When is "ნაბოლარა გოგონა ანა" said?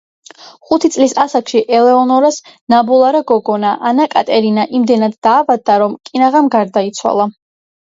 2.75-4.09